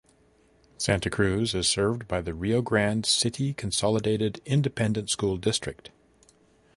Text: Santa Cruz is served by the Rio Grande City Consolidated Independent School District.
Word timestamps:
Santa 0.79 1.11
Cruz 1.11 1.53
is 1.53 1.67
served 1.67 2.07
by 2.07 2.21
the 2.21 2.33
Rio 2.33 2.63
Grande 2.63 3.05
City 3.05 3.53
Consolidated 3.53 4.41
Independent 4.47 5.11
School 5.11 5.37
District. 5.37 5.91